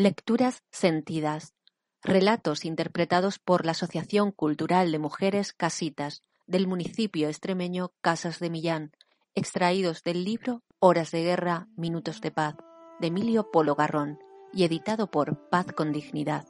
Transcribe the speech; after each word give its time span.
Lecturas 0.00 0.62
sentidas. 0.70 1.54
Relatos 2.04 2.64
interpretados 2.64 3.40
por 3.40 3.66
la 3.66 3.72
Asociación 3.72 4.30
Cultural 4.30 4.92
de 4.92 5.00
Mujeres 5.00 5.52
Casitas 5.52 6.22
del 6.46 6.68
municipio 6.68 7.26
extremeño 7.26 7.90
Casas 8.00 8.38
de 8.38 8.48
Millán, 8.48 8.92
extraídos 9.34 10.04
del 10.04 10.22
libro 10.22 10.62
Horas 10.78 11.10
de 11.10 11.24
Guerra, 11.24 11.66
Minutos 11.74 12.20
de 12.20 12.30
Paz, 12.30 12.54
de 13.00 13.08
Emilio 13.08 13.50
Polo 13.50 13.74
Garrón, 13.74 14.20
y 14.52 14.62
editado 14.62 15.10
por 15.10 15.48
Paz 15.48 15.66
con 15.74 15.92
Dignidad. 15.92 16.46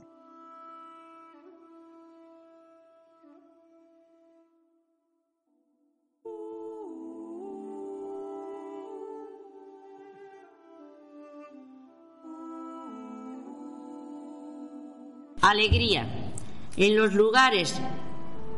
Alegría. 15.41 16.07
En 16.77 16.97
los 16.97 17.15
lugares 17.15 17.81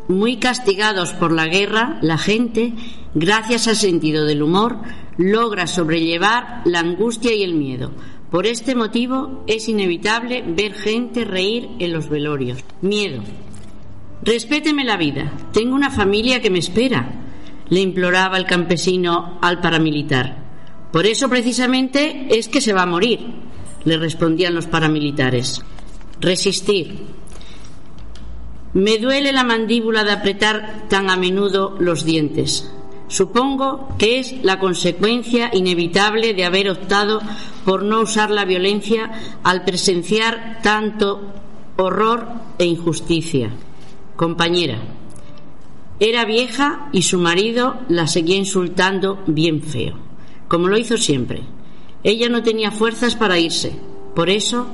muy 0.09 0.37
castigados 0.37 1.13
por 1.13 1.33
la 1.33 1.47
guerra, 1.47 1.99
la 2.03 2.19
gente, 2.19 2.73
gracias 3.15 3.69
al 3.69 3.77
sentido 3.77 4.25
del 4.25 4.43
humor, 4.43 4.79
logra 5.17 5.67
sobrellevar 5.67 6.63
la 6.65 6.81
angustia 6.81 7.33
y 7.33 7.43
el 7.43 7.55
miedo. 7.55 7.93
Por 8.31 8.47
este 8.47 8.75
motivo 8.75 9.45
es 9.47 9.69
inevitable 9.69 10.43
ver 10.47 10.75
gente 10.75 11.25
reír 11.25 11.69
en 11.79 11.93
los 11.93 12.09
velorios. 12.09 12.59
Miedo. 12.81 13.23
Respéteme 14.23 14.85
la 14.85 14.97
vida. 14.97 15.33
Tengo 15.53 15.75
una 15.75 15.91
familia 15.91 16.41
que 16.41 16.51
me 16.51 16.59
espera, 16.59 17.09
le 17.69 17.81
imploraba 17.81 18.37
el 18.37 18.47
campesino 18.47 19.39
al 19.41 19.61
paramilitar. 19.61 20.37
Por 20.93 21.07
eso 21.07 21.29
precisamente 21.29 22.27
es 22.31 22.49
que 22.49 22.61
se 22.61 22.73
va 22.73 22.83
a 22.83 22.87
morir, 22.87 23.21
le 23.85 23.97
respondían 23.97 24.55
los 24.55 24.67
paramilitares. 24.67 25.63
Resistir. 26.21 26.99
Me 28.75 28.99
duele 28.99 29.33
la 29.33 29.43
mandíbula 29.43 30.05
de 30.05 30.13
apretar 30.13 30.87
tan 30.89 31.09
a 31.09 31.17
menudo 31.17 31.77
los 31.81 32.05
dientes. 32.05 32.71
Supongo 33.09 33.89
que 33.99 34.21
es 34.21 34.35
la 34.45 34.61
consecuencia 34.61 35.51
inevitable 35.53 36.35
de 36.35 36.45
haber 36.45 36.71
optado 36.71 37.21
por 37.65 37.83
no 37.83 38.03
usar 38.03 38.31
la 38.31 38.45
violencia 38.45 39.11
al 39.43 39.65
presenciar 39.65 40.61
tanto 40.63 41.21
horror 41.77 42.29
e 42.59 42.67
injusticia. 42.67 43.51
Compañera, 44.15 44.79
era 45.99 46.25
vieja 46.25 46.89
y 46.93 47.03
su 47.03 47.19
marido 47.19 47.81
la 47.89 48.07
seguía 48.07 48.37
insultando 48.37 49.23
bien 49.27 49.63
feo, 49.63 49.95
como 50.49 50.69
lo 50.69 50.79
hizo 50.79 50.97
siempre. 50.97 51.43
Ella 52.05 52.29
no 52.29 52.43
tenía 52.43 52.71
fuerzas 52.71 53.17
para 53.17 53.39
irse, 53.39 53.73
por 54.15 54.31
eso 54.31 54.67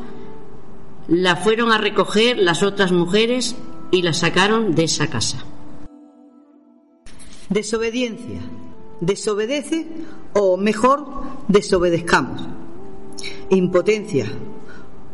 la 1.09 1.37
fueron 1.37 1.71
a 1.71 1.79
recoger 1.79 2.39
las 2.39 2.63
otras 2.63 2.93
mujeres 2.93 3.57
y 3.91 4.03
la 4.03 4.13
sacaron 4.13 4.75
de 4.75 4.85
esa 4.85 5.09
casa. 5.09 5.45
Desobediencia. 7.49 8.41
Desobedece 9.01 9.87
o 10.33 10.57
mejor, 10.57 11.07
desobedezcamos. 11.49 12.43
Impotencia. 13.51 14.27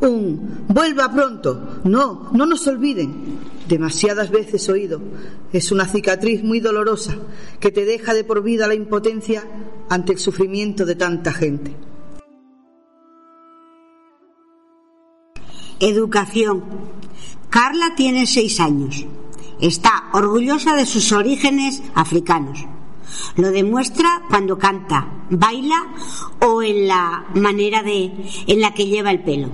Un 0.00 0.65
vuelva 0.69 1.12
pronto. 1.12 1.81
No, 1.84 2.31
no 2.33 2.47
nos 2.47 2.66
olviden. 2.66 3.39
Demasiadas 3.69 4.31
veces 4.31 4.69
oído. 4.69 5.00
Es 5.53 5.71
una 5.72 5.87
cicatriz 5.87 6.43
muy 6.43 6.61
dolorosa 6.61 7.16
que 7.61 7.71
te 7.71 7.84
deja 7.84 8.15
de 8.15 8.25
por 8.25 8.43
vida 8.43 8.66
la 8.66 8.75
impotencia 8.75 9.45
ante 9.89 10.12
el 10.12 10.19
sufrimiento 10.19 10.87
de 10.87 10.95
tanta 10.95 11.33
gente. 11.33 11.77
Educación. 15.82 16.62
Carla 17.50 17.97
tiene 17.97 18.28
seis 18.28 18.60
años. 18.60 19.04
Está 19.60 20.04
orgullosa 20.12 20.76
de 20.76 20.87
sus 20.87 21.10
orígenes 21.10 21.82
africanos. 21.97 22.65
Lo 23.34 23.50
demuestra 23.50 24.22
cuando 24.28 24.56
canta, 24.56 25.09
baila 25.28 25.88
o 26.38 26.62
en 26.62 26.87
la 26.87 27.26
manera 27.34 27.82
de 27.82 28.12
en 28.47 28.60
la 28.60 28.72
que 28.75 28.87
lleva 28.87 29.10
el 29.10 29.25
pelo. 29.25 29.48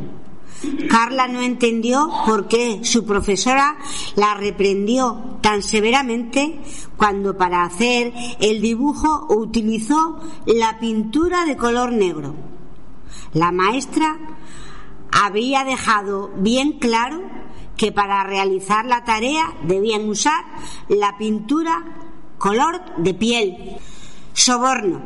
Carla 0.91 1.29
no 1.29 1.41
entendió 1.41 2.11
por 2.27 2.47
qué 2.47 2.81
su 2.83 3.07
profesora 3.07 3.79
la 4.15 4.35
reprendió 4.35 5.39
tan 5.41 5.63
severamente 5.63 6.61
cuando 6.99 7.39
para 7.39 7.63
hacer 7.63 8.13
el 8.39 8.61
dibujo 8.61 9.29
utilizó 9.31 10.21
la 10.45 10.79
pintura 10.79 11.47
de 11.47 11.57
color 11.57 11.91
negro. 11.93 12.35
La 13.33 13.51
maestra 13.51 14.19
había 15.13 15.65
dejado 15.65 16.31
bien 16.37 16.79
claro 16.79 17.21
que 17.77 17.93
para 17.93 18.25
realizar 18.25 18.85
la 18.85 19.05
tarea 19.05 19.55
debían 19.63 20.09
usar 20.09 20.45
la 20.89 21.17
pintura 21.17 21.85
color 22.39 22.81
de 22.97 23.15
piel. 23.15 23.77
Soborno. 24.33 25.01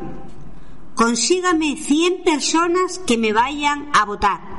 Consígame 0.94 1.76
100 1.76 2.22
personas 2.22 2.98
que 2.98 3.16
me 3.16 3.32
vayan 3.32 3.88
a 3.94 4.04
votar 4.04 4.52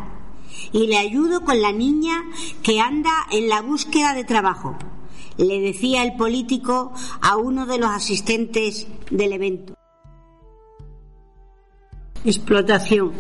y 0.72 0.88
le 0.88 0.98
ayudo 0.98 1.42
con 1.42 1.62
la 1.62 1.72
niña 1.72 2.24
que 2.62 2.80
anda 2.80 3.12
en 3.32 3.48
la 3.48 3.62
búsqueda 3.62 4.14
de 4.14 4.24
trabajo, 4.24 4.76
le 5.38 5.59
decía 5.59 6.03
el 6.03 6.16
político 6.16 6.94
a 7.22 7.38
uno 7.38 7.66
de 7.66 7.78
los 7.78 7.90
asistentes 7.90 8.88
del 9.09 9.34
evento. 9.34 9.76
Explotación. 12.26 13.12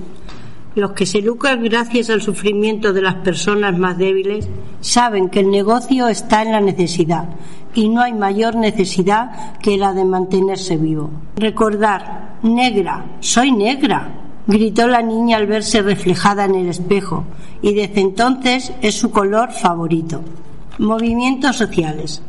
Los 0.75 0.93
que 0.93 1.05
se 1.05 1.21
lucran 1.21 1.63
gracias 1.63 2.09
al 2.09 2.21
sufrimiento 2.21 2.93
de 2.93 3.03
las 3.03 3.15
personas 3.15 3.77
más 3.77 3.97
débiles 3.97 4.49
saben 4.81 5.29
que 5.29 5.41
el 5.41 5.51
negocio 5.51 6.07
está 6.07 6.41
en 6.41 6.51
la 6.51 6.61
necesidad 6.61 7.29
y 7.75 7.89
no 7.89 8.01
hay 8.01 8.13
mayor 8.13 8.55
necesidad 8.55 9.57
que 9.59 9.77
la 9.77 9.93
de 9.93 10.05
mantenerse 10.05 10.77
vivo. 10.77 11.11
Recordar, 11.35 12.37
negra, 12.41 13.05
soy 13.19 13.51
negra, 13.51 14.13
gritó 14.47 14.87
la 14.87 15.03
niña 15.03 15.37
al 15.37 15.45
verse 15.45 15.83
reflejada 15.83 16.45
en 16.45 16.55
el 16.55 16.69
espejo 16.69 17.23
y 17.61 17.75
desde 17.75 18.01
entonces 18.01 18.73
es 18.81 18.95
su 18.95 19.11
color 19.11 19.51
favorito. 19.51 20.21
Movimientos 20.79 21.55
sociales. 21.55 22.23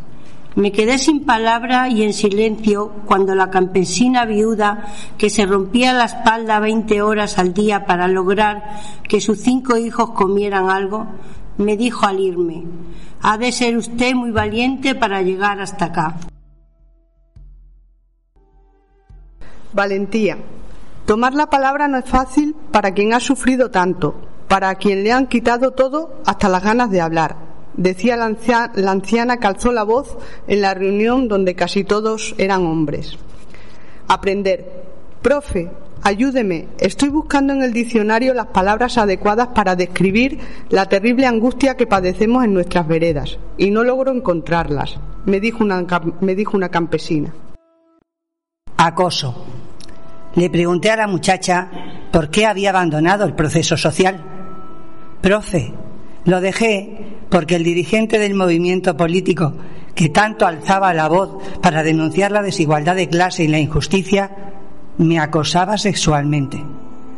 Me 0.57 0.71
quedé 0.71 0.99
sin 0.99 1.25
palabra 1.25 1.89
y 1.89 2.05
en 2.05 2.13
silencio 2.13 2.93
cuando 3.07 3.35
la 3.35 3.51
campesina 3.51 4.25
viuda, 4.25 4.85
que 5.19 5.29
se 5.29 5.47
rompía 5.47 5.93
la 5.93 6.05
espalda 6.05 6.61
20 6.61 7.03
horas 7.03 7.39
al 7.39 7.53
día 7.53 7.87
para 7.87 8.07
lograr 8.07 8.63
que 9.09 9.21
sus 9.21 9.41
cinco 9.41 9.77
hijos 9.77 10.13
comieran 10.13 10.71
algo, 10.71 11.07
me 11.59 11.77
dijo 11.77 12.07
al 12.07 12.21
irme, 12.21 12.65
ha 13.21 13.37
de 13.37 13.51
ser 13.51 13.77
usted 13.77 14.15
muy 14.15 14.31
valiente 14.31 14.95
para 14.95 15.23
llegar 15.23 15.61
hasta 15.61 15.87
acá. 15.87 16.17
Valentía. 19.73 20.39
Tomar 21.05 21.35
la 21.35 21.51
palabra 21.51 21.89
no 21.89 21.99
es 21.99 22.05
fácil 22.05 22.55
para 22.71 22.95
quien 22.95 23.13
ha 23.13 23.19
sufrido 23.19 23.73
tanto, 23.73 24.15
para 24.47 24.73
quien 24.77 25.03
le 25.03 25.13
han 25.13 25.27
quitado 25.27 25.73
todo 25.73 26.23
hasta 26.25 26.49
las 26.49 26.63
ganas 26.63 26.91
de 26.91 27.01
hablar 27.01 27.44
decía 27.77 28.17
la 28.17 28.27
anciana, 28.27 28.73
la 28.75 28.91
anciana 28.91 29.39
que 29.39 29.47
alzó 29.47 29.73
la 29.73 29.85
voz 29.85 30.17
en 30.47 30.61
la 30.61 30.75
reunión 30.75 31.29
donde 31.29 31.55
casi 31.55 31.85
todos 31.85 32.35
eran 32.39 32.67
hombres. 32.67 33.19
Aprender. 34.09 34.85
Profe, 35.23 35.71
ayúdeme. 36.03 36.69
Estoy 36.79 37.09
buscando 37.09 37.53
en 37.55 37.63
el 37.63 37.73
diccionario 37.73 38.35
las 38.35 38.49
palabras 38.49 38.99
adecuadas 38.99 39.49
para 39.49 39.75
describir 39.75 40.39
la 40.69 40.87
terrible 40.87 41.27
angustia 41.27 41.77
que 41.77 41.87
padecemos 41.87 42.45
en 42.45 42.53
nuestras 42.53 42.87
veredas 42.87 43.39
y 43.57 43.71
no 43.71 43.85
logro 43.85 44.13
encontrarlas, 44.13 44.99
me 45.25 45.41
dijo 45.41 45.65
una, 45.65 45.87
me 46.21 46.35
dijo 46.35 46.57
una 46.57 46.69
campesina. 46.69 47.33
Acoso. 48.77 49.47
Le 50.35 50.51
pregunté 50.51 50.91
a 50.91 50.97
la 50.97 51.07
muchacha 51.07 51.71
por 52.13 52.29
qué 52.29 52.45
había 52.45 52.71
abandonado 52.71 53.25
el 53.25 53.35
proceso 53.35 53.77
social. 53.77 54.23
Profe, 55.23 55.73
lo 56.25 56.41
dejé 56.41 57.14
porque 57.35 57.57
el 57.57 57.65
dirigente 57.65 58.21
del 58.21 58.35
movimiento 58.35 58.97
político 58.97 59.55
que 59.97 60.09
tanto 60.09 60.47
alzaba 60.47 60.95
la 60.95 61.09
voz 61.09 61.43
para 61.61 61.83
denunciar 61.83 62.31
la 62.31 62.43
desigualdad 62.43 62.95
de 62.95 63.09
clase 63.09 63.43
y 63.43 63.49
la 63.49 63.59
injusticia 63.59 64.31
me 64.99 65.19
acosaba 65.19 65.77
sexualmente. 65.77 66.63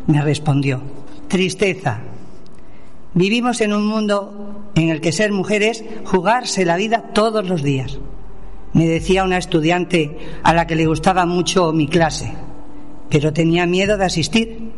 Me 0.07 0.23
respondió. 0.23 0.81
tristeza. 1.29 2.01
Vivimos 3.13 3.61
en 3.61 3.75
un 3.75 3.87
mundo 3.87 4.71
en 4.75 4.89
el 4.89 5.03
que 5.03 5.13
ser 5.13 5.33
mujer 5.33 5.63
es 5.63 5.85
jugarse 6.07 6.65
la 6.65 6.79
vida 6.79 7.11
todos 7.13 7.47
los 7.47 7.63
días. 7.63 7.99
Me 8.73 8.87
decía 8.87 9.23
una 9.23 9.37
estudiante 9.37 10.17
a 10.43 10.55
la 10.55 10.67
que 10.67 10.77
le 10.77 10.87
gustaba 10.87 11.27
mucho 11.27 11.75
mi 11.75 11.89
clase, 11.89 12.33
pero 13.11 13.35
tenía 13.35 13.67
miedo 13.67 13.99
de 13.99 14.07
asistir 14.07 14.73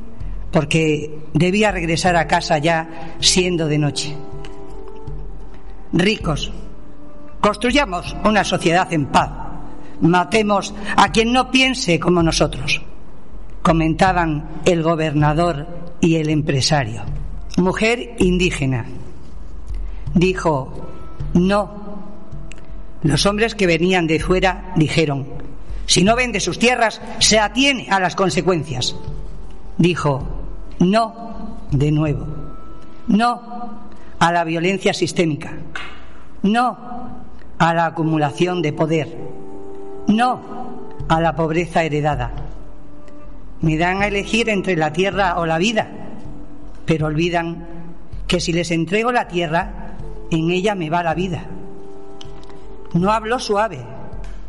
porque 0.50 1.16
debía 1.32 1.70
regresar 1.70 2.16
a 2.16 2.26
casa 2.26 2.58
ya 2.58 3.14
siendo 3.20 3.68
de 3.68 3.78
noche. 3.78 4.16
Ricos, 5.92 6.52
construyamos 7.40 8.14
una 8.24 8.44
sociedad 8.44 8.92
en 8.92 9.06
paz. 9.06 9.30
Matemos 10.00 10.74
a 10.96 11.10
quien 11.10 11.32
no 11.32 11.50
piense 11.50 11.98
como 11.98 12.22
nosotros, 12.22 12.82
comentaban 13.62 14.60
el 14.64 14.82
gobernador 14.82 15.66
y 16.00 16.16
el 16.16 16.28
empresario. 16.28 17.02
Mujer 17.56 18.14
indígena 18.18 18.84
dijo, 20.14 20.88
no. 21.34 21.88
Los 23.02 23.26
hombres 23.26 23.54
que 23.54 23.66
venían 23.66 24.06
de 24.06 24.20
fuera 24.20 24.72
dijeron, 24.76 25.26
si 25.86 26.04
no 26.04 26.14
vende 26.16 26.40
sus 26.40 26.58
tierras, 26.58 27.00
se 27.18 27.38
atiene 27.38 27.88
a 27.90 27.98
las 27.98 28.14
consecuencias. 28.14 28.94
Dijo, 29.78 30.28
no 30.80 31.56
de 31.70 31.90
nuevo. 31.90 32.26
No 33.06 33.87
a 34.18 34.32
la 34.32 34.44
violencia 34.44 34.92
sistémica. 34.92 35.52
No 36.42 36.76
a 37.58 37.74
la 37.74 37.86
acumulación 37.86 38.62
de 38.62 38.72
poder. 38.72 39.16
No 40.06 40.40
a 41.08 41.20
la 41.20 41.34
pobreza 41.34 41.82
heredada. 41.82 42.32
Me 43.60 43.76
dan 43.76 44.02
a 44.02 44.06
elegir 44.06 44.48
entre 44.48 44.76
la 44.76 44.92
tierra 44.92 45.38
o 45.38 45.46
la 45.46 45.58
vida, 45.58 45.88
pero 46.84 47.06
olvidan 47.06 47.66
que 48.26 48.40
si 48.40 48.52
les 48.52 48.70
entrego 48.70 49.10
la 49.10 49.26
tierra, 49.26 49.96
en 50.30 50.50
ella 50.50 50.74
me 50.74 50.90
va 50.90 51.02
la 51.02 51.14
vida. 51.14 51.46
No 52.94 53.10
hablo 53.10 53.38
suave 53.38 53.80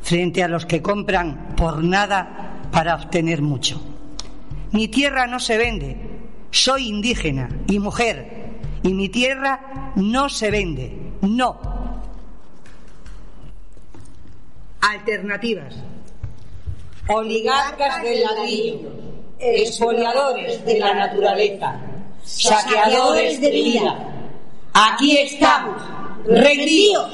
frente 0.01 0.43
a 0.43 0.47
los 0.47 0.65
que 0.65 0.81
compran 0.81 1.53
por 1.55 1.83
nada 1.83 2.59
para 2.71 2.95
obtener 2.95 3.41
mucho. 3.41 3.81
Mi 4.71 4.87
tierra 4.87 5.25
no 5.27 5.39
se 5.39 5.57
vende, 5.57 5.97
soy 6.51 6.87
indígena 6.87 7.49
y 7.67 7.79
mujer 7.79 8.38
y 8.83 8.93
mi 8.93 9.09
tierra 9.09 9.91
no 9.95 10.29
se 10.29 10.51
vende, 10.51 10.95
no. 11.21 11.57
Alternativas. 14.81 15.75
Oligarcas 17.07 18.03
del 18.03 18.21
ladrillo, 18.21 18.91
expoliadores 19.39 20.63
de 20.63 20.79
la 20.79 20.93
naturaleza, 20.93 21.79
saqueadores 22.23 23.41
de 23.41 23.51
vida. 23.51 23.97
Aquí 24.73 25.17
estamos, 25.17 25.81
rendidos. 26.25 27.11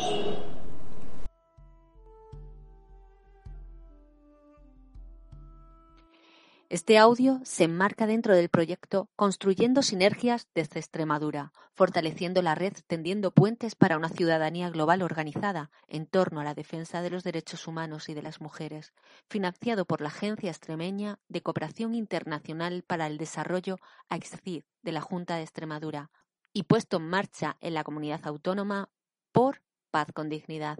Este 6.75 6.98
audio 6.98 7.39
se 7.45 7.63
enmarca 7.63 8.06
dentro 8.06 8.36
del 8.36 8.50
proyecto 8.50 9.10
Construyendo 9.16 9.81
Sinergias 9.81 10.50
desde 10.54 10.81
Extremadura, 10.81 11.54
fortaleciendo 11.74 12.42
la 12.42 12.54
red, 12.54 12.74
tendiendo 12.86 13.31
puentes 13.31 13.75
para 13.75 13.95
una 13.95 14.10
ciudadanía 14.10 14.69
global 14.69 15.01
organizada 15.01 15.72
en 15.88 16.06
torno 16.06 16.42
a 16.42 16.44
la 16.44 16.54
defensa 16.54 17.01
de 17.01 17.10
los 17.10 17.24
derechos 17.24 17.66
humanos 17.69 18.10
y 18.10 18.13
de 18.13 18.24
las 18.24 18.42
mujeres, 18.42 18.92
financiado 19.30 19.86
por 19.86 20.01
la 20.01 20.10
Agencia 20.10 20.50
Extremeña 20.50 21.18
de 21.30 21.42
Cooperación 21.42 21.95
Internacional 21.95 22.83
para 22.86 23.07
el 23.07 23.18
Desarrollo 23.18 23.78
AIXCID 24.10 24.63
de 24.81 24.92
la 24.92 25.00
Junta 25.00 25.38
de 25.38 25.44
Extremadura 25.44 26.12
y 26.51 26.63
puesto 26.63 26.98
en 26.98 27.07
marcha 27.07 27.56
en 27.62 27.74
la 27.74 27.86
comunidad 27.86 28.28
autónoma 28.28 28.89
por 29.31 29.62
Paz 29.92 30.07
con 30.13 30.28
Dignidad. 30.28 30.78